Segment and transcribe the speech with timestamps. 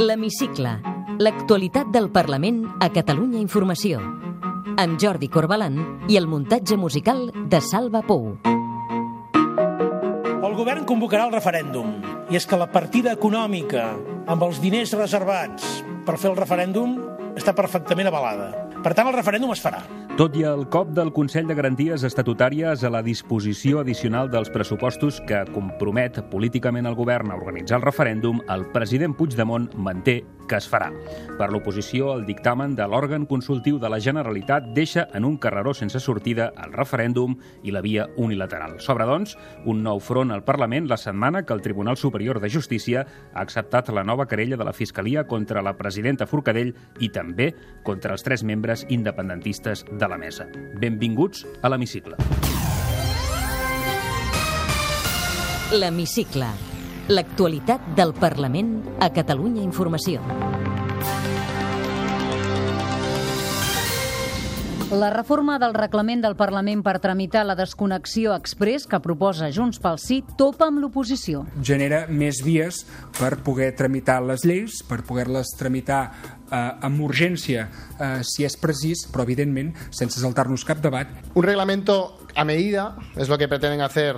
[0.00, 0.70] L'Hemicicle.
[1.20, 3.98] L'actualitat del Parlament a Catalunya Informació.
[4.80, 5.76] Amb Jordi Corbalan
[6.08, 8.30] i el muntatge musical de Salva Pou.
[10.40, 11.92] El govern convocarà el referèndum.
[12.32, 13.90] I és que la partida econòmica
[14.24, 15.68] amb els diners reservats
[16.08, 16.96] per fer el referèndum
[17.36, 18.54] està perfectament avalada.
[18.80, 19.84] Per tant, el referèndum es farà.
[20.18, 25.20] Tot i el cop del Consell de Garanties Estatutàries a la disposició addicional dels pressupostos
[25.28, 30.66] que compromet políticament el govern a organitzar el referèndum, el president Puigdemont manté que es
[30.66, 30.90] farà.
[31.38, 36.00] Per l'oposició, el dictamen de l'òrgan consultiu de la Generalitat deixa en un carreró sense
[36.02, 38.80] sortida el referèndum i la via unilateral.
[38.82, 39.36] S'obre, doncs,
[39.70, 43.92] un nou front al Parlament la setmana que el Tribunal Superior de Justícia ha acceptat
[43.94, 47.52] la nova querella de la Fiscalia contra la presidenta Forcadell i també
[47.86, 50.48] contra els tres membres independentistes de la mesa.
[50.80, 52.16] Benvinguts a l'Hemicicle.
[55.76, 56.48] L'Hemicicle.
[57.10, 60.22] L'actualitat del Parlament a Catalunya Informació.
[64.90, 70.00] La reforma del reglament del Parlament per tramitar la desconnexió express que proposa Junts pel
[70.02, 71.44] Sí topa amb l'oposició.
[71.62, 72.80] Genera més vies
[73.14, 76.00] per poder tramitar les lleis, per poder-les tramitar
[76.50, 81.08] eh, amb urgència eh, si és precís, però evidentment sense saltar-nos cap debat.
[81.34, 84.16] Un reglamento a medida es lo que pretenden hacer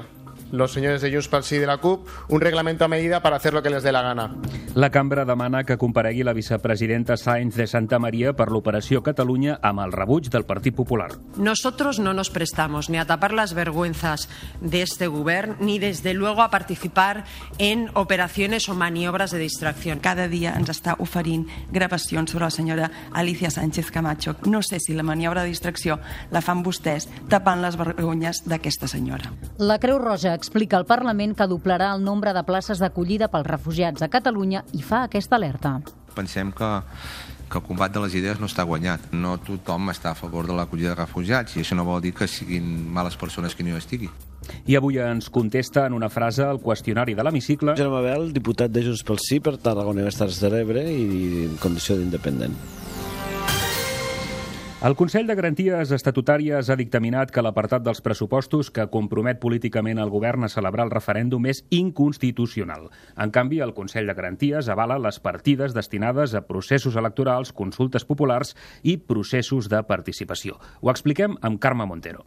[0.52, 3.52] los señores de Junts pel Sí de la CUP, un reglamento a medida para hacer
[3.52, 4.36] lo que les dé la gana.
[4.74, 9.82] La cambra demana que comparegui la vicepresidenta Sáenz de Santa Maria per l'operació Catalunya amb
[9.82, 11.10] el rebuig del Partit Popular.
[11.36, 14.28] Nosotros no nos prestamos ni a tapar las vergüenzas
[14.60, 17.24] de este gobierno ni desde luego a participar
[17.58, 20.00] en operaciones o maniobras de distracción.
[20.00, 24.36] Cada dia ens està oferint gravacions sobre la senyora Alicia Sánchez Camacho.
[24.44, 25.98] No sé si la maniobra de distracció
[26.30, 29.32] la fan vostès tapant les vergonyes d'aquesta senyora.
[29.58, 34.02] La Creu Roja explica al Parlament que doblarà el nombre de places d'acollida pels refugiats
[34.02, 35.76] a Catalunya i fa aquesta alerta.
[36.16, 36.70] Pensem que,
[37.46, 39.12] que el combat de les idees no està guanyat.
[39.14, 42.28] No tothom està a favor de l'acollida de refugiats i això no vol dir que
[42.28, 44.10] siguin males persones qui no hi estigui.
[44.66, 48.82] I avui ens contesta en una frase el qüestionari de l'hemicicle Germà Bel, diputat de
[48.82, 52.81] Junts pel Sí per Tarragona i Terres de l'Ebre i en condició d'independent.
[54.82, 60.10] El Consell de Garanties Estatutàries ha dictaminat que l'apartat dels pressupostos que compromet políticament el
[60.10, 62.88] govern a celebrar el referèndum és inconstitucional.
[63.14, 68.56] En canvi, el Consell de Garanties avala les partides destinades a processos electorals, consultes populars
[68.82, 70.58] i processos de participació.
[70.80, 72.26] Ho expliquem amb Carme Montero.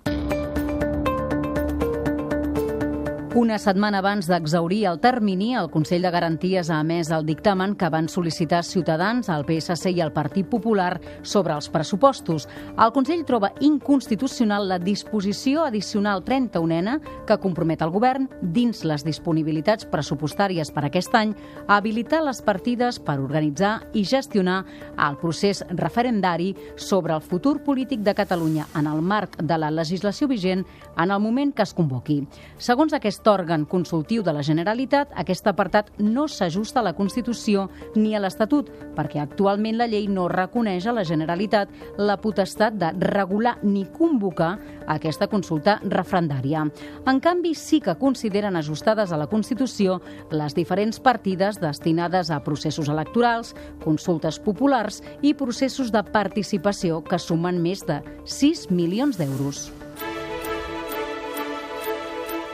[3.36, 7.90] Una setmana abans d'exaurir el termini, el Consell de Garanties ha emès el dictamen que
[7.92, 12.46] van sol·licitar Ciutadans, el PSC i el Partit Popular sobre els pressupostos.
[12.80, 19.84] El Consell troba inconstitucional la disposició addicional 31ena que compromet el govern, dins les disponibilitats
[19.92, 21.36] pressupostàries per aquest any,
[21.68, 24.62] a habilitar les partides per organitzar i gestionar
[24.96, 30.32] el procés referendari sobre el futur polític de Catalunya en el marc de la legislació
[30.32, 30.64] vigent
[30.96, 32.22] en el moment que es convoqui.
[32.56, 38.16] Segons aquest òrgan consultiu de la Generalitat, aquest apartat no s'ajusta a la Constitució ni
[38.16, 43.58] a l'Estatut, perquè actualment la llei no reconeix a la Generalitat la potestat de regular
[43.64, 44.56] ni convocar
[44.88, 46.66] aquesta consulta referendària.
[47.06, 52.90] En canvi, sí que consideren ajustades a la Constitució les diferents partides destinades a processos
[52.90, 59.70] electorals, consultes populars i processos de participació que sumen més de 6 milions d'euros.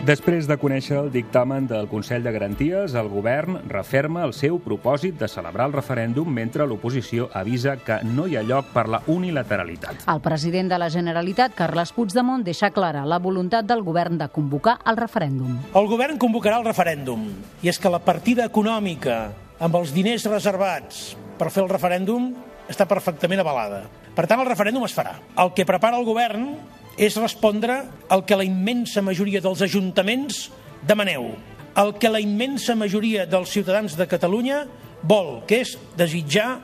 [0.02, 5.20] Després de conèixer el dictamen del Consell de Garanties, el govern referma el seu propòsit
[5.20, 10.02] de celebrar el referèndum mentre l'oposició avisa que no hi ha lloc per la unilateralitat.
[10.10, 14.80] El president de la Generalitat, Carles Puigdemont, deixa clara la voluntat del govern de convocar
[14.90, 15.62] el referèndum.
[15.78, 17.30] El govern convocarà el referèndum.
[17.62, 19.22] I és que la partida econòmica
[19.62, 22.32] amb els diners reservats per fer el referèndum
[22.74, 23.86] està perfectament avalada.
[24.18, 25.20] Per tant, el referèndum es farà.
[25.38, 26.56] El que prepara el govern
[26.98, 27.78] és respondre
[28.10, 30.50] al que la immensa majoria dels ajuntaments
[30.88, 31.32] demaneu,
[31.78, 34.66] el que la immensa majoria dels ciutadans de Catalunya
[35.04, 36.60] vol, que és desitjar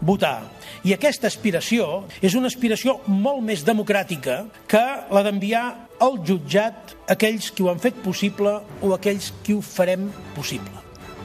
[0.00, 0.42] votar.
[0.84, 5.64] I aquesta aspiració és una aspiració molt més democràtica que la d'enviar
[6.00, 10.79] al jutjat aquells qui ho han fet possible o aquells qui ho farem possible.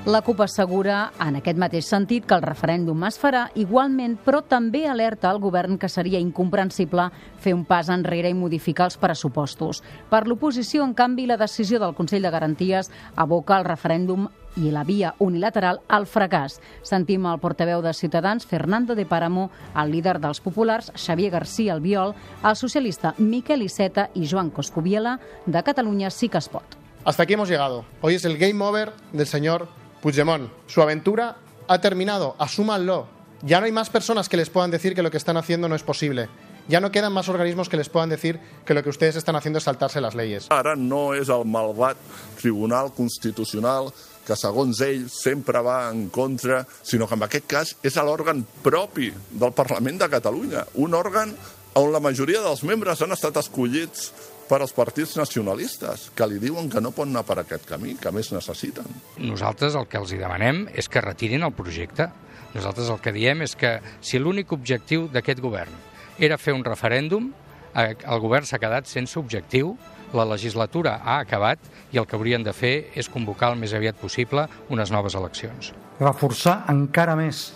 [0.05, 4.83] La CUP assegura, en aquest mateix sentit, que el referèndum es farà igualment, però també
[4.85, 7.07] alerta al govern que seria incomprensible
[7.41, 9.79] fer un pas enrere i modificar els pressupostos.
[10.11, 14.27] Per l'oposició, en canvi, la decisió del Consell de Garanties aboca el referèndum
[14.61, 16.59] i la via unilateral al fracàs.
[16.85, 22.13] Sentim el portaveu de Ciutadans, Fernando de Páramo, el líder dels populars, Xavier García Albiol,
[22.43, 25.17] el socialista Miquel Iceta i Joan Coscubiela,
[25.47, 26.77] de Catalunya sí que es pot.
[27.05, 27.85] Hasta aquí hemos llegado.
[28.01, 29.67] Hoy es el game over del señor
[30.05, 30.51] Puigdemont.
[30.67, 31.35] Su aventura
[31.67, 33.07] ha terminado, asúmanlo.
[33.41, 35.73] Ya no hay más personas que les puedan decir que lo que están haciendo no
[35.73, 36.29] es posible.
[36.67, 39.57] Ya no quedan más organismos que les puedan decir que lo que ustedes están haciendo
[39.57, 40.45] es saltarse las leyes.
[40.51, 41.97] Ara no és el malvat
[42.37, 43.89] Tribunal Constitucional
[44.27, 49.09] que segons ell sempre va en contra, sinó que en aquest cas és l'òrgan propi
[49.09, 51.33] del Parlament de Catalunya, un òrgan
[51.81, 54.11] on la majoria dels membres han estat escollits
[54.49, 58.11] per als partits nacionalistes, que li diuen que no pot anar per aquest camí, que
[58.13, 58.85] més necessiten.
[59.17, 62.09] Nosaltres el que els hi demanem és que retirin el projecte.
[62.53, 65.73] Nosaltres el que diem és que si l'únic objectiu d'aquest govern
[66.19, 67.31] era fer un referèndum,
[67.75, 69.75] eh, el govern s'ha quedat sense objectiu,
[70.15, 71.59] la legislatura ha acabat
[71.91, 75.73] i el que haurien de fer és convocar el més aviat possible unes noves eleccions.
[75.99, 77.49] Reforçar encara més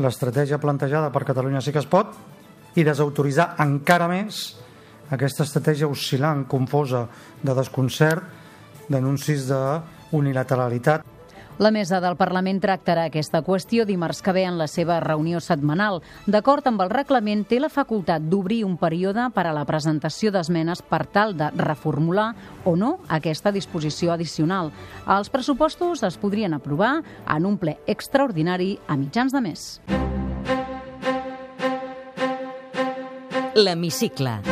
[0.00, 2.16] l'estratègia plantejada per Catalunya sí que es pot
[2.74, 4.56] i desautoritzar encara més
[5.12, 7.06] aquesta estratègia oscil·lant, confosa,
[7.44, 8.24] de desconcert,
[8.88, 11.08] d'anuncis d'unilateralitat.
[11.60, 16.00] La mesa del Parlament tractarà aquesta qüestió dimarts que ve en la seva reunió setmanal.
[16.26, 20.82] D'acord amb el reglament, té la facultat d'obrir un període per a la presentació d'esmenes
[20.82, 22.32] per tal de reformular
[22.64, 24.72] o no aquesta disposició addicional.
[25.06, 29.68] Els pressupostos es podrien aprovar en un ple extraordinari a mitjans de mes.
[33.54, 34.51] L'Hemicicle.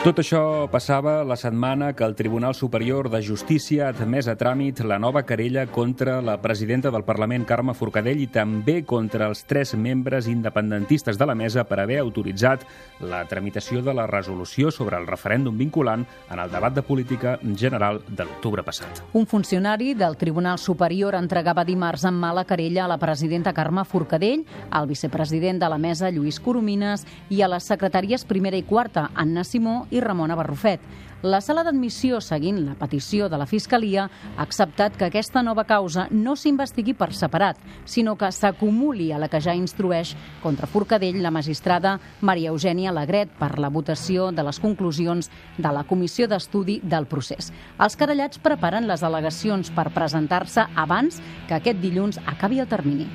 [0.00, 4.78] Tot això passava la setmana que el Tribunal Superior de Justícia ha admès a tràmit
[4.80, 9.74] la nova querella contra la presidenta del Parlament, Carme Forcadell, i també contra els tres
[9.76, 12.64] membres independentistes de la mesa per haver autoritzat
[13.04, 18.00] la tramitació de la resolució sobre el referèndum vinculant en el debat de política general
[18.08, 19.02] de l'octubre passat.
[19.12, 24.48] Un funcionari del Tribunal Superior entregava dimarts en mala querella a la presidenta Carme Forcadell,
[24.70, 29.44] al vicepresident de la mesa, Lluís Coromines, i a les secretàries primera i quarta, Anna
[29.44, 30.80] Simó i Ramona Barrufet.
[31.20, 36.06] La sala d'admissió, seguint la petició de la Fiscalia, ha acceptat que aquesta nova causa
[36.10, 41.30] no s'investigui per separat, sinó que s'acumuli a la que ja instrueix contra Forcadell la
[41.30, 45.28] magistrada Maria Eugènia Lagret per la votació de les conclusions
[45.58, 47.52] de la Comissió d'Estudi del procés.
[47.76, 53.10] Els querellats preparen les al·legacions per presentar-se abans que aquest dilluns acabi el termini.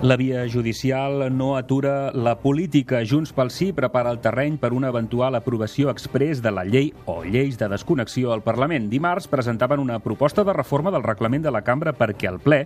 [0.00, 3.00] La via judicial no atura la política.
[3.02, 7.24] Junts pel Sí prepara el terreny per una eventual aprovació express de la llei o
[7.24, 8.86] lleis de desconnexió al Parlament.
[8.92, 12.60] Dimarts presentaven una proposta de reforma del reglament de la cambra perquè el ple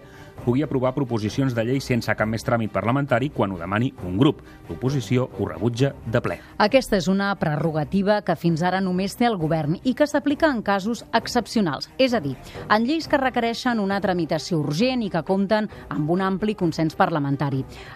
[0.44, 4.44] pugui aprovar proposicions de llei sense cap més tràmit parlamentari quan ho demani un grup.
[4.68, 6.36] L'oposició ho rebutja de ple.
[6.60, 10.60] Aquesta és una prerrogativa que fins ara només té el govern i que s'aplica en
[10.60, 12.36] casos excepcionals, és a dir,
[12.68, 17.21] en lleis que requereixen una tramitació urgent i que compten amb un ampli consens parlamentari.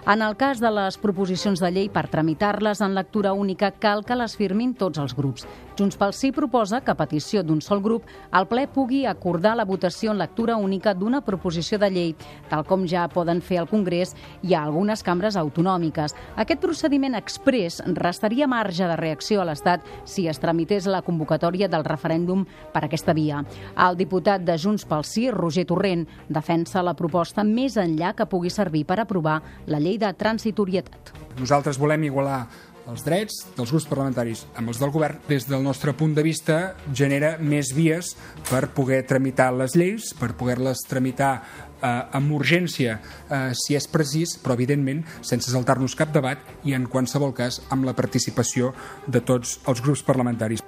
[0.06, 4.16] En el cas de les proposicions de llei per tramitar-les en lectura única cal que
[4.18, 5.46] les firmin tots els grups.
[5.76, 8.06] Junts pel Sí proposa que a petició d'un sol grup
[8.38, 12.14] el ple pugui acordar la votació en lectura única d'una proposició de llei,
[12.48, 16.14] tal com ja poden fer al Congrés i a algunes cambres autonòmiques.
[16.40, 21.84] Aquest procediment express restaria marge de reacció a l'Estat si es tramités la convocatòria del
[21.84, 23.42] referèndum per aquesta via.
[23.76, 28.48] El diputat de Junts pel Sí, Roger Torrent, defensa la proposta més enllà que pugui
[28.48, 31.12] servir per aprovar la llei de transitorietat.
[31.36, 32.46] Nosaltres volem igualar
[32.86, 36.76] els drets dels grups parlamentaris amb els del govern, des del nostre punt de vista,
[36.94, 38.14] genera més vies
[38.50, 44.36] per poder tramitar les lleis, per poder-les tramitar eh, amb urgència eh, si és precís,
[44.42, 48.72] però evidentment sense saltar-nos cap debat i en qualsevol cas amb la participació
[49.06, 50.62] de tots els grups parlamentaris.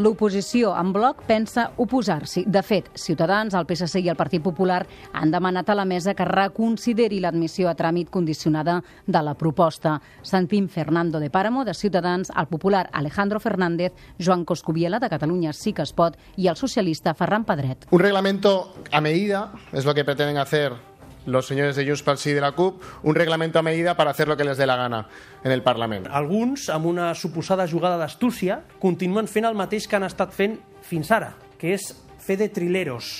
[0.00, 2.46] L'oposició en bloc pensa oposar-s'hi.
[2.48, 4.80] De fet, Ciutadans, el PSC i el Partit Popular
[5.12, 9.98] han demanat a la mesa que reconsideri l'admissió a tràmit condicionada de la proposta.
[10.22, 15.74] Sentim Fernando de Páramo, de Ciutadans, el popular Alejandro Fernández, Joan Coscubiela, de Catalunya sí
[15.74, 17.84] que es pot, i el socialista Ferran Pedret.
[17.90, 20.91] Un reglamento a medida es lo que pretenden hacer
[21.26, 24.28] los señores de Junts pel Sí de la CUP, un reglamento a medida para hacer
[24.28, 25.08] lo que les dé la gana
[25.44, 26.08] en el Parlament.
[26.10, 31.12] Alguns, amb una suposada jugada d'astúcia, continuen fent el mateix que han estat fent fins
[31.14, 33.12] ara, que és fer de trileros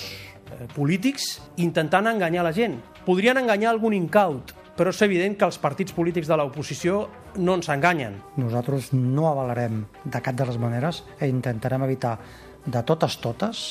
[0.51, 2.79] eh, polítics intentant enganyar la gent.
[3.07, 7.07] Podrien enganyar algun incaut, però és evident que els partits polítics de l'oposició
[7.37, 8.19] no ens enganyen.
[8.41, 12.17] Nosaltres no avalarem de cap de les maneres i intentarem evitar
[12.65, 13.65] de totes totes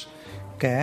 [0.61, 0.75] que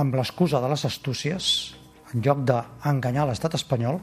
[0.00, 1.76] amb l'excusa de les astúcies
[2.14, 4.00] en lloc d'enganyar l'estat espanyol,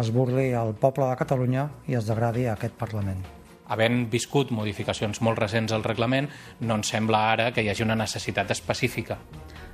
[0.00, 3.20] es burli el poble de Catalunya i es degradi a aquest Parlament.
[3.72, 6.28] Havent viscut modificacions molt recents al reglament,
[6.60, 9.18] no ens sembla ara que hi hagi una necessitat específica.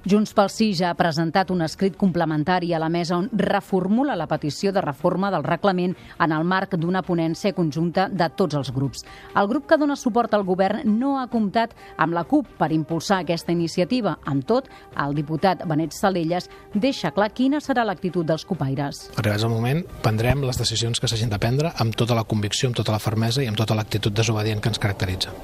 [0.08, 4.28] Junts pel Sí ja ha presentat un escrit complementari a la mesa on reformula la
[4.30, 5.92] petició de reforma del reglament
[6.24, 9.04] en el marc d'una ponència conjunta de tots els grups.
[9.36, 13.20] El grup que dona suport al govern no ha comptat amb la CUP per impulsar
[13.20, 14.16] aquesta iniciativa.
[14.24, 19.10] Amb tot, el diputat Benet Salelles deixa clar quina serà l'actitud dels copaires.
[19.18, 22.80] Arribats al moment, prendrem les decisions que s'hagin de prendre amb tota la convicció, amb
[22.80, 25.34] tota la fermesa i amb tota l'actitud desobedient que ens caracteritza.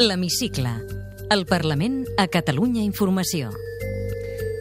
[0.00, 0.99] L'Hemicicle.
[1.30, 3.52] El Parlament a Catalunya Informació.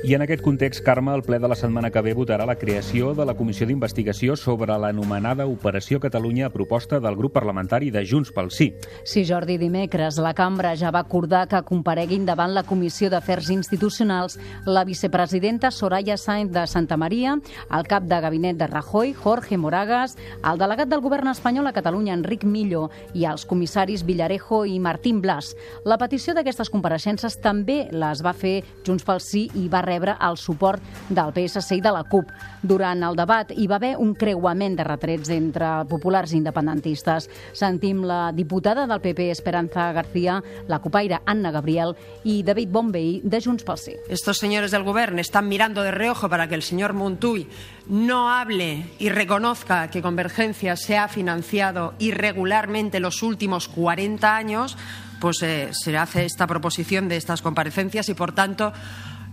[0.02, 3.10] I en aquest context, Carme, el ple de la setmana que ve votarà la creació
[3.18, 8.32] de la comissió d'investigació sobre l'anomenada Operació Catalunya a proposta del grup parlamentari de Junts
[8.32, 8.70] pel Sí.
[9.04, 14.38] Sí, Jordi, dimecres la cambra ja va acordar que compareguin davant la Comissió d'Afers Institucionals
[14.66, 17.36] la vicepresidenta Soraya Sainz de Santa Maria,
[17.70, 20.16] el cap de gabinet de Rajoy, Jorge Moragas,
[20.50, 25.20] el delegat del govern espanyol a Catalunya, Enric Millo, i els comissaris Villarejo i Martín
[25.20, 25.58] Blas.
[25.84, 30.38] La petició d'aquestes compareixences també les va fer Junts pel Sí i va rebre el
[30.38, 32.30] suport del PSC i de la CUP.
[32.62, 37.30] Durant el debat hi va haver un creuament de retrets entre populars i independentistes.
[37.58, 43.42] Sentim la diputada del PP Esperanza García, la copaire Anna Gabriel i David Bombay de
[43.42, 43.96] Junts pel Sí.
[44.10, 47.48] Estos señores del gobierno están mirando de reojo para que el señor Montuy
[47.88, 54.78] no hable y reconozca que Convergencia se ha financiado irregularmente los últimos 40 años,
[55.20, 58.74] pues eh, se hace esta proposición de estas comparecencias y, por tanto,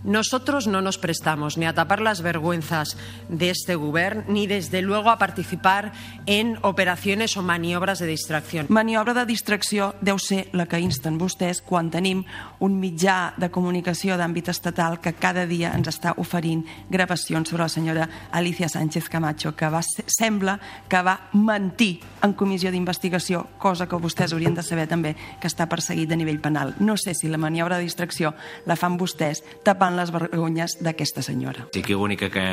[0.03, 2.97] nosotros no nos prestamos ni a tapar las vergüenzas
[3.29, 5.91] de este govern ni, desde luego, a participar
[6.25, 8.67] en operaciones o maniobras de distracción.
[8.69, 12.23] Maniobra de distracció deu ser la que insten vostès quan tenim
[12.59, 17.71] un mitjà de comunicació d'àmbit estatal que cada dia ens està oferint gravacions sobre la
[17.71, 23.99] senyora Alicia Sánchez Camacho, que va, sembla que va mentir en comissió d'investigació, cosa que
[24.01, 26.75] vostès haurien de saber també que està perseguit a nivell penal.
[26.79, 28.33] No sé si la maniobra de distracció
[28.65, 31.67] la fan vostès tapant les vergonyes d'aquesta senyora.
[31.73, 32.47] Sí que l'única que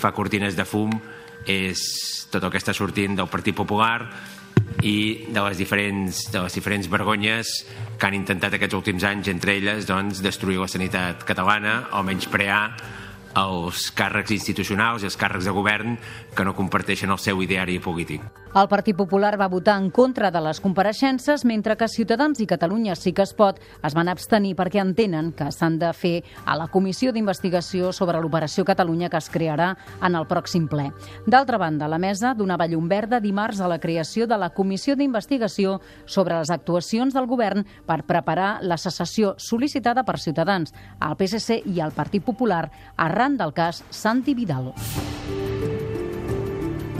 [0.00, 0.94] fa cortines de fum
[1.46, 1.82] és
[2.30, 4.06] tot el que està sortint del Partit Popular
[4.86, 7.50] i de les diferents, de les diferents vergonyes
[7.98, 12.62] que han intentat aquests últims anys, entre elles doncs, destruir la sanitat catalana o menysprear
[13.40, 15.98] els càrrecs institucionals i els càrrecs de govern
[16.34, 18.24] que no comparteixen el seu ideari polític.
[18.50, 22.96] El Partit Popular va votar en contra de les compareixences, mentre que Ciutadans i Catalunya
[22.98, 26.66] sí que es pot es van abstenir perquè entenen que s'han de fer a la
[26.66, 29.68] comissió d'investigació sobre l'operació Catalunya que es crearà
[30.02, 30.88] en el pròxim ple.
[31.30, 35.78] D'altra banda, la mesa donava llum verda dimarts a la creació de la comissió d'investigació
[36.04, 41.78] sobre les actuacions del govern per preparar la secessió sol·licitada per Ciutadans, el PSC i
[41.78, 42.64] el Partit Popular
[42.96, 44.74] arran del cas Santi Vidal.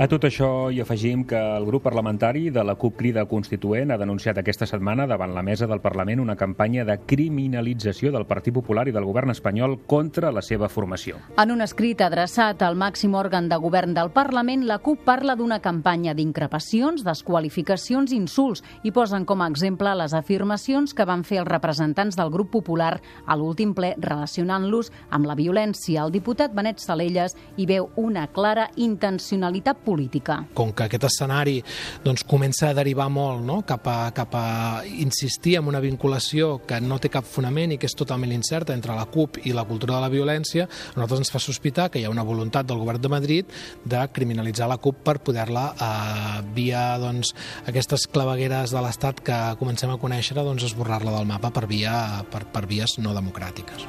[0.00, 3.98] A tot això hi afegim que el grup parlamentari de la CUP Crida Constituent ha
[4.00, 8.86] denunciat aquesta setmana davant la mesa del Parlament una campanya de criminalització del Partit Popular
[8.88, 11.18] i del govern espanyol contra la seva formació.
[11.36, 15.60] En un escrit adreçat al màxim òrgan de govern del Parlament, la CUP parla d'una
[15.60, 21.52] campanya d'increpacions, desqualificacions insults i posen com a exemple les afirmacions que van fer els
[21.52, 22.94] representants del grup popular
[23.26, 26.08] a l'últim ple relacionant-los amb la violència.
[26.08, 30.38] El diputat Benet Salelles hi veu una clara intencionalitat política política.
[30.54, 31.58] Com que aquest escenari
[32.04, 33.60] doncs, comença a derivar molt no?
[33.66, 34.46] cap, a, cap a
[34.86, 38.94] insistir en una vinculació que no té cap fonament i que és totalment incerta entre
[38.96, 42.06] la CUP i la cultura de la violència, a nosaltres ens fa sospitar que hi
[42.06, 46.84] ha una voluntat del govern de Madrid de criminalitzar la CUP per poder-la, eh, via
[47.02, 47.34] doncs,
[47.66, 52.44] aquestes clavegueres de l'Estat que comencem a conèixer, doncs, esborrar-la del mapa per, via, per,
[52.52, 53.86] per vies no democràtiques.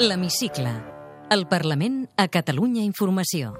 [0.00, 0.93] L'Hemicicle.
[1.30, 3.54] El Parlament a Catalunya Informació.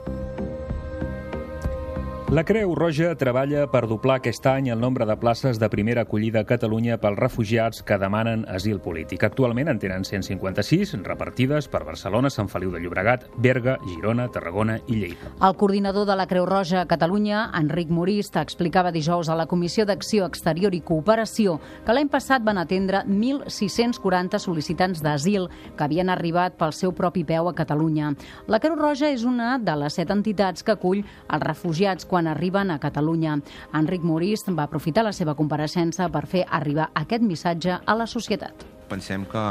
[2.32, 6.40] La Creu Roja treballa per doblar aquest any el nombre de places de primera acollida
[6.40, 9.26] a Catalunya pels refugiats que demanen asil polític.
[9.28, 14.96] Actualment en tenen 156, repartides per Barcelona, Sant Feliu de Llobregat, Berga, Girona, Tarragona i
[15.02, 15.34] Lleida.
[15.44, 19.84] El coordinador de la Creu Roja a Catalunya, Enric Morista, explicava dijous a la Comissió
[19.84, 26.56] d'Acció Exterior i Cooperació que l'any passat van atendre 1.640 sol·licitants d'asil que havien arribat
[26.56, 28.14] pel seu propi peu a Catalunya.
[28.48, 32.70] La Creu Roja és una de les set entitats que acull els refugiats quan arriben
[32.70, 33.40] a Catalunya.
[33.74, 38.62] Enric Morist va aprofitar la seva compareixença per fer arribar aquest missatge a la societat.
[38.86, 39.42] Pensem que,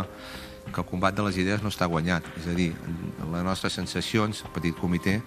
[0.69, 2.29] que el combat de les idees no està guanyat.
[2.39, 2.69] És a dir,
[3.19, 5.17] les nostres sensacions, el petit comitè,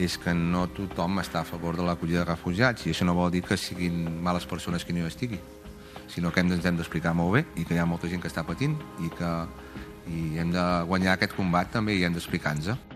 [0.00, 3.30] és que no tothom està a favor de l'acollida de refugiats i això no vol
[3.36, 5.40] dir que siguin males persones que no hi estigui,
[6.08, 8.32] sinó que hem, ens hem d'explicar molt bé i que hi ha molta gent que
[8.32, 9.32] està patint i que
[10.08, 12.95] i hem de guanyar aquest combat també i hem d'explicar-nos.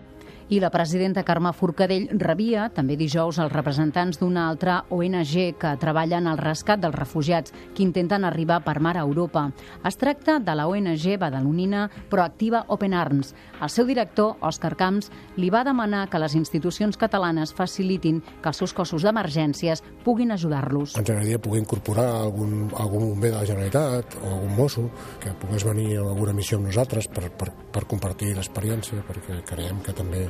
[0.51, 6.17] I la presidenta Carme Forcadell rebia també dijous els representants d'una altra ONG que treballa
[6.19, 9.45] en el rescat dels refugiats que intenten arribar per mar a Europa.
[9.87, 13.31] Es tracta de la ONG badalonina Proactiva Open Arms.
[13.61, 18.59] El seu director, Òscar Camps, li va demanar que les institucions catalanes facilitin que els
[18.59, 20.97] seus cossos d'emergències puguin ajudar-los.
[20.99, 24.89] Ens agradaria poder incorporar algun, algun bomber de la Generalitat o algun mosso
[25.23, 29.79] que pogués venir a alguna missió amb nosaltres per, per, per compartir l'experiència, perquè creiem
[29.87, 30.27] que també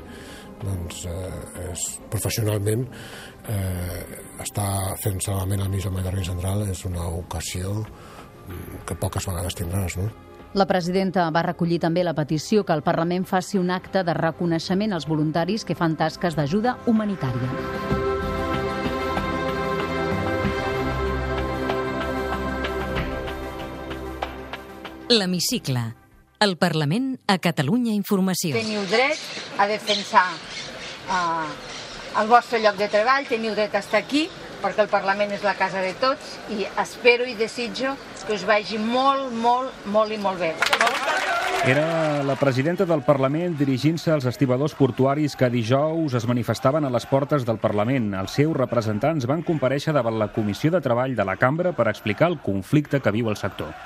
[0.61, 2.87] doncs, eh, és, professionalment
[3.49, 4.01] eh,
[4.43, 4.65] està
[5.01, 9.97] fent salvament al mig del Mediterrani Central és una ocasió mm, que poques vegades tindràs,
[10.01, 10.09] no?
[10.53, 14.91] La presidenta va recollir també la petició que el Parlament faci un acte de reconeixement
[14.91, 17.49] als voluntaris que fan tasques d'ajuda humanitària.
[25.11, 26.00] L'Hemicicle.
[26.41, 28.55] El Parlament a Catalunya Informació.
[28.57, 29.19] Teniu dret
[29.61, 31.45] a defensar uh,
[32.17, 34.23] el vostre lloc de treball, teniu dret a estar aquí,
[34.63, 37.93] perquè el Parlament és la casa de tots i espero i desitjo
[38.25, 40.55] que us vagi molt, molt, molt i molt bé.
[41.69, 47.05] Era la presidenta del Parlament dirigint-se als estibadors portuaris que dijous es manifestaven a les
[47.05, 48.15] portes del Parlament.
[48.17, 52.33] Els seus representants van compareixer davant la Comissió de Treball de la Cambra per explicar
[52.33, 53.77] el conflicte que viu el sector.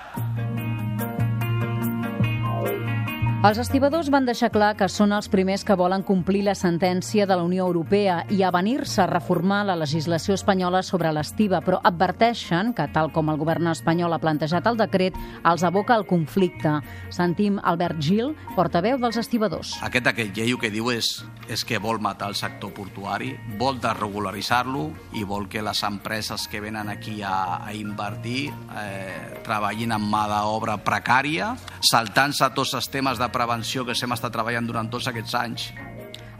[3.45, 7.35] Els estibadors van deixar clar que són els primers que volen complir la sentència de
[7.37, 12.87] la Unió Europea i avenir-se a reformar la legislació espanyola sobre l'estiva, però adverteixen que,
[12.95, 16.71] tal com el govern espanyol ha plantejat el decret, els aboca al conflicte.
[17.13, 19.75] Sentim Albert Gil, portaveu dels estibadors.
[19.85, 21.11] Aquest decret llei que diu és,
[21.45, 24.87] és que vol matar el sector portuari, vol desregularitzar-lo
[25.21, 30.25] i vol que les empreses que venen aquí a, a invertir eh, treballin amb mà
[30.33, 31.53] d'obra precària,
[31.93, 35.69] saltant-se tots els temes de prevenció que s'hem estat treballant durant tots aquests anys.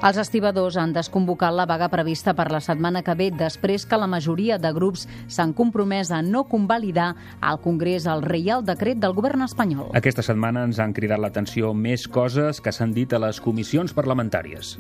[0.04, 4.10] Els estibadors han desconvocat la vaga prevista per la setmana que ve després que la
[4.12, 9.46] majoria de grups s'han compromès a no convalidar al Congrés el Reial Decret del govern
[9.48, 9.94] espanyol.
[9.96, 14.76] Aquesta setmana ens han cridat l'atenció més coses que s'han dit a les comissions parlamentàries.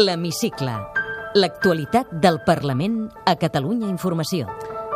[0.00, 0.74] L'Hemicicle.
[1.34, 4.48] L'actualitat del Parlament a Catalunya Informació.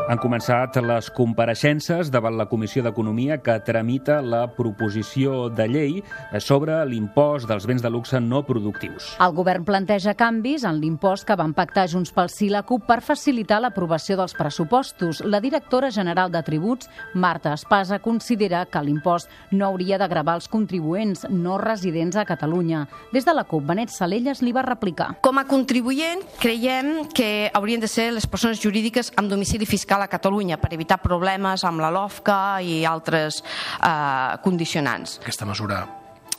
[0.09, 5.99] Han començat les compareixences davant la Comissió d'Economia que tramita la proposició de llei
[6.41, 9.11] sobre l'impost dels béns de luxe no productius.
[9.21, 13.03] El govern planteja canvis en l'impost que van pactar Junts pel Sí la CUP per
[13.05, 15.21] facilitar l'aprovació dels pressupostos.
[15.29, 20.49] La directora general de tributs, Marta Espasa, considera que l'impost no hauria de gravar els
[20.49, 22.87] contribuents no residents a Catalunya.
[23.13, 25.19] Des de la CUP, Benet Salelles li va replicar.
[25.21, 30.11] Com a contribuent, creiem que haurien de ser les persones jurídiques amb domicili fiscal a
[30.11, 35.19] Catalunya per evitar problemes amb la LOFCA i altres eh, condicionants.
[35.23, 35.85] Aquesta mesura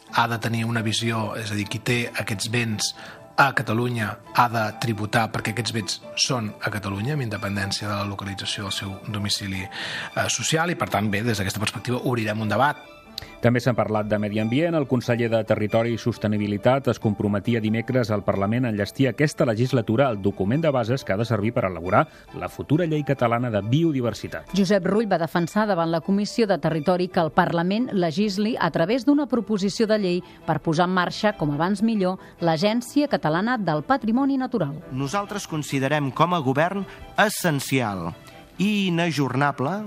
[0.10, 2.94] ha de tenir una visió, és a dir, qui té aquests béns
[3.40, 8.08] a Catalunya ha de tributar perquè aquests béns són a Catalunya amb independència de la
[8.10, 12.52] localització del seu domicili eh, social i per tant bé, des d'aquesta perspectiva obrirem un
[12.52, 12.84] debat
[13.42, 14.76] també s'ha parlat de medi ambient.
[14.76, 20.10] El conseller de Territori i Sostenibilitat es comprometia dimecres al Parlament a enllestir aquesta legislatura
[20.10, 22.06] el document de bases que ha de servir per elaborar
[22.40, 24.54] la futura llei catalana de biodiversitat.
[24.58, 29.06] Josep Rull va defensar davant la Comissió de Territori que el Parlament legisli a través
[29.06, 34.38] d'una proposició de llei per posar en marxa, com abans millor, l'Agència Catalana del Patrimoni
[34.38, 34.76] Natural.
[34.92, 36.86] Nosaltres considerem com a govern
[37.18, 38.12] essencial
[38.60, 39.80] i inajornable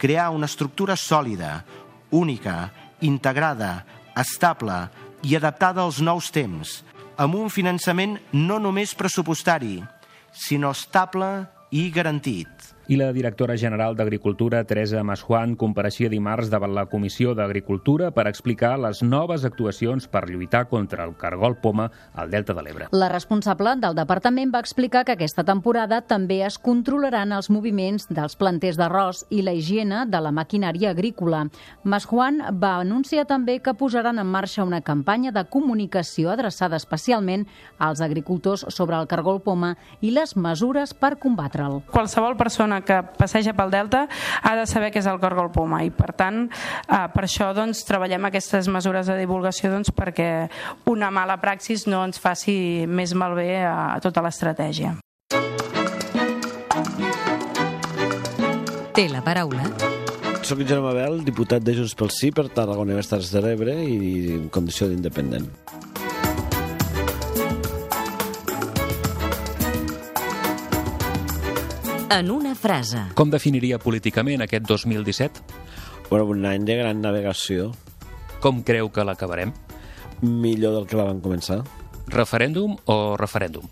[0.00, 1.64] crear una estructura sòlida,
[2.10, 2.70] única,
[3.00, 3.84] integrada,
[4.18, 4.88] estable
[5.22, 6.80] i adaptada als nous temps,
[7.20, 9.78] amb un finançament no només pressupostari,
[10.32, 11.30] sinó estable
[11.70, 12.48] i garantit.
[12.90, 18.72] I la directora general d'Agricultura, Teresa Masjuan, compareixia dimarts davant la Comissió d'Agricultura per explicar
[18.82, 21.86] les noves actuacions per lluitar contra el cargol poma
[22.18, 22.88] al Delta de l'Ebre.
[22.90, 28.34] La responsable del departament va explicar que aquesta temporada també es controlaran els moviments dels
[28.34, 31.44] planters d'arròs i la higiene de la maquinària agrícola.
[31.84, 37.46] Masjuan va anunciar també que posaran en marxa una campanya de comunicació adreçada especialment
[37.78, 41.84] als agricultors sobre el cargol poma i les mesures per combatre'l.
[41.94, 44.06] Qualsevol persona que passeja pel Delta
[44.42, 47.84] ha de saber què és el cargol poma i per tant eh, per això doncs,
[47.88, 50.48] treballem aquestes mesures de divulgació doncs, perquè
[50.90, 54.96] una mala praxis no ens faci més malbé a, a tota l'estratègia.
[58.94, 59.70] Té la paraula
[60.50, 64.38] Soc Germà Bel, diputat de Junts pel Sí per Tarragona i Terres de l'Ebre i
[64.38, 65.46] en condició d'independent.
[72.10, 73.04] En una frase.
[73.14, 75.44] Com definiria políticament aquest 2017?
[76.08, 77.68] Bueno, un any de gran navegació.
[78.42, 79.52] Com creu que l'acabarem?
[80.26, 81.60] Millor del que la van començar.
[82.10, 83.68] Referèndum o referèndum?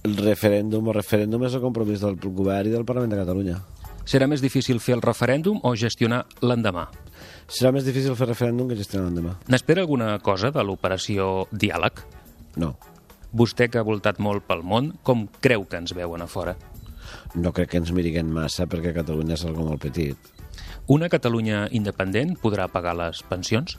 [0.00, 3.60] El referèndum o referèndum és el compromís del govern i del Parlament de Catalunya.
[4.08, 6.86] Serà més difícil fer el referèndum o gestionar l'endemà?
[7.52, 9.36] Serà més difícil fer referèndum que gestionar l'endemà.
[9.52, 12.00] N'espera alguna cosa de l'operació Diàleg?
[12.56, 12.78] No.
[13.36, 16.56] Vostè, que ha voltat molt pel món, com creu que ens veuen a fora?
[17.34, 20.32] No crec que ens miriguem massa perquè Catalunya és algo molt petit.
[20.90, 23.78] Una Catalunya independent podrà pagar les pensions?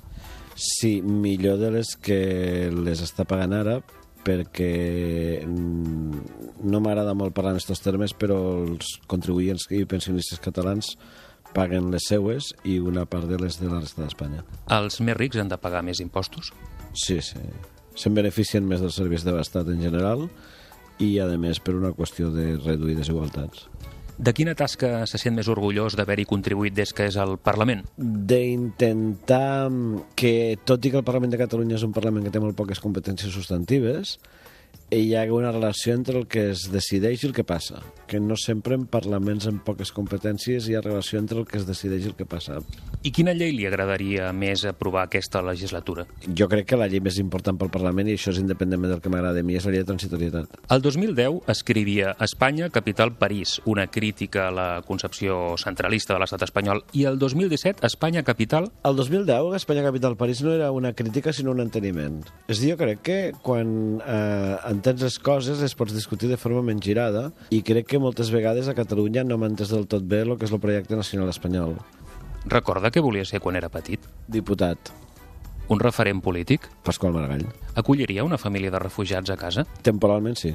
[0.55, 3.79] Sí, millor de les que les està pagant ara,
[4.25, 6.23] perquè mm,
[6.65, 10.95] no m'agrada molt parlar en aquests termes, però els contribuents i pensionistes catalans
[11.55, 14.43] paguen les seues i una part de les de la resta d'Espanya.
[14.75, 16.51] Els més rics han de pagar més impostos?
[16.97, 17.39] Sí, sí.
[17.95, 20.25] Se'n beneficien més dels serveis de l'Estat en general
[20.99, 23.67] i, a més, per una qüestió de reduir desigualtats.
[24.15, 27.83] De quina tasca se sent més orgullós d'haver-hi contribuït des que és al Parlament?
[27.99, 29.67] D'intentar
[30.15, 32.79] que, tot i que el Parlament de Catalunya és un Parlament que té molt poques
[32.79, 34.15] competències substantives,
[34.91, 38.35] hi ha una relació entre el que es decideix i el que passa, que no
[38.37, 42.11] sempre en parlaments amb poques competències hi ha relació entre el que es decideix i
[42.11, 42.59] el que passa.
[43.01, 46.05] I quina llei li agradaria més aprovar aquesta legislatura?
[46.37, 49.09] Jo crec que la llei més important pel Parlament, i això és independentment del que
[49.09, 50.53] m'agrada a mi, és la llei de transitorietat.
[50.69, 56.83] El 2010 escrivia Espanya, capital París, una crítica a la concepció centralista de l'estat espanyol,
[56.93, 58.69] i el 2017 Espanya, capital...
[58.85, 62.21] El 2010 Espanya, capital París no era una crítica sinó un enteniment.
[62.47, 66.63] És dir, jo crec que quan eh, entens les coses les pots discutir de forma
[66.65, 70.25] menys girada i crec que moltes vegades a Catalunya no m'ha entès del tot bé
[70.25, 71.77] el que és el projecte nacional espanyol.
[72.45, 74.03] Recorda què volia ser quan era petit?
[74.27, 74.91] Diputat.
[75.73, 76.67] Un referent polític?
[76.85, 77.47] Pasqual Maragall.
[77.73, 79.65] Acolliria una família de refugiats a casa?
[79.81, 80.53] Temporalment sí.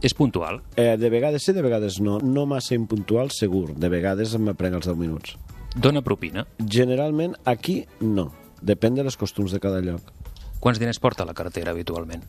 [0.00, 0.62] És puntual?
[0.78, 2.16] Eh, de vegades sí, de vegades no.
[2.22, 3.74] No massa impuntual, segur.
[3.76, 5.36] De vegades em prenc els 10 minuts.
[5.76, 6.46] Dona propina?
[6.64, 8.30] Generalment aquí no.
[8.62, 10.14] Depèn de les costums de cada lloc.
[10.58, 12.24] Quants diners porta la cartera habitualment?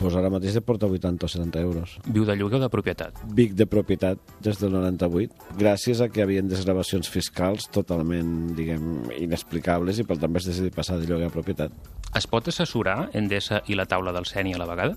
[0.00, 1.96] Pues ara mateix porta 80 o 70 euros.
[2.08, 3.18] Viu de lloguer o de propietat?
[3.36, 9.10] Vic de propietat des del 98, gràcies a que hi havia desgravacions fiscals totalment, diguem,
[9.20, 11.76] inexplicables i per tant vaig decidir passar de lloguer a propietat.
[12.16, 14.96] Es pot assessorar Endesa i la taula del CENI a la vegada?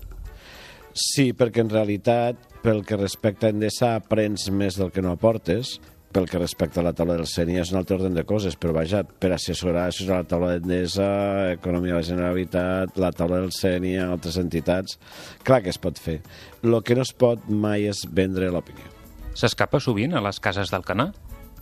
[0.98, 5.76] Sí, perquè en realitat, pel que respecta a Endesa, aprens més del que no aportes,
[6.12, 8.72] pel que respecta a la taula del CENI és un altre ordre de coses, però
[8.76, 11.08] vaja, per assessorar, assessorar la taula d'Endesa,
[11.54, 14.98] Economia de la Generalitat, la taula del CENI, altres entitats,
[15.44, 16.20] clar que es pot fer.
[16.64, 18.88] El que no es pot mai és vendre l'opinió.
[19.38, 21.12] S'escapa sovint a les cases del Canà?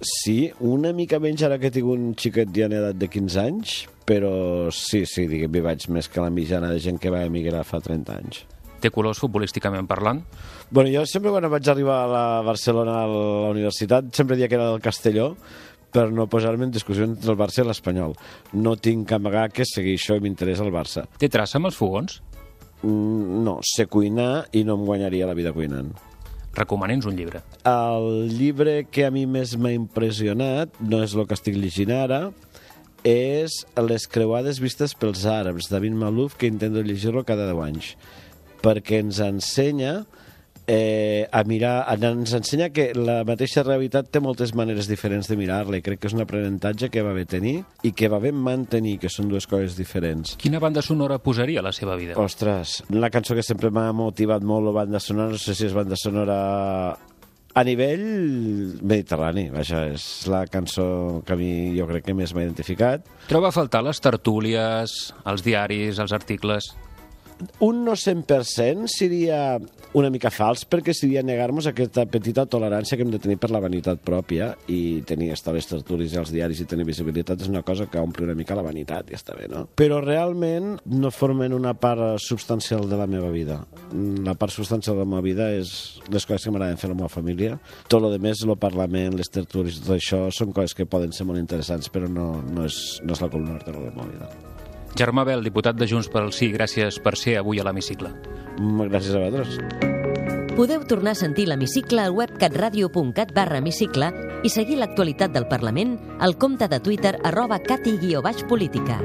[0.01, 3.77] Sí, una mica menys ara que tinc un xiquet ja en edat de 15 anys,
[4.09, 7.65] però sí, sí, diguem, hi vaig més que la mitjana de gent que va emigrar
[7.67, 8.45] fa 30 anys.
[8.81, 10.21] Té colors futbolísticament parlant?
[10.71, 14.59] Bueno, jo sempre quan vaig arribar a la Barcelona a la universitat sempre dia que
[14.59, 15.35] era del Castelló
[15.97, 18.13] per no posar-me en discussió entre el Barça i l'Espanyol.
[18.53, 21.07] No tinc que amagar que seguir això i m'interessa el Barça.
[21.17, 22.21] Té traça amb els fogons?
[22.83, 25.95] Mm, no, sé cuinar i no em guanyaria la vida cuinant.
[26.57, 27.41] Recomani'ns un llibre.
[27.69, 32.27] El llibre que a mi més m'ha impressionat no és el que estic llegint ara,
[33.07, 37.93] és Les creuades vistes pels àrabs, David Malouf, que intento llegir-lo cada 10 anys
[38.67, 40.01] perquè ens ensenya
[40.67, 45.79] eh, a mirar, ens ensenya que la mateixa realitat té moltes maneres diferents de mirar-la
[45.79, 48.99] i crec que és un aprenentatge que va bé tenir i que va bé mantenir,
[49.03, 50.35] que són dues coses diferents.
[50.43, 52.19] Quina banda sonora posaria a la seva vida?
[52.19, 55.77] Ostres, la cançó que sempre m'ha motivat molt la banda sonora, no sé si és
[55.77, 56.41] banda sonora
[57.57, 58.03] a nivell
[58.83, 63.07] mediterrani, vaja, és la cançó que a mi jo crec que més m'ha identificat.
[63.31, 66.75] Troba a faltar les tertúlies, els diaris, els articles
[67.61, 69.59] un no 100% seria
[69.97, 73.61] una mica fals perquè seria negar-nos aquesta petita tolerància que hem de tenir per la
[73.65, 77.63] vanitat pròpia i tenir estar les tertúlies i els diaris i tenir visibilitat és una
[77.67, 79.67] cosa que ompli una mica la vanitat i està bé, no?
[79.77, 83.63] Però realment no formen una part substancial de la meva vida.
[84.25, 85.73] La part substancial de la meva vida és
[86.13, 87.61] les coses que m'agraden fer amb la meva família.
[87.89, 91.41] Tot el més, el Parlament, les tertúlies, tot això són coses que poden ser molt
[91.41, 94.56] interessants però no, no, és, no és la columna vertebral de la meva vida.
[94.97, 98.13] Germà Bel, diputat de Junts pel Sí, gràcies per ser avui a l'Hemicicle.
[98.57, 99.59] Gràcies a vosaltres.
[100.57, 104.09] Podeu tornar a sentir l'Hemicicle al web catradio.cat barra hemicicle
[104.43, 108.97] i seguir l'actualitat del Parlament al compte de Twitter arroba cati-política.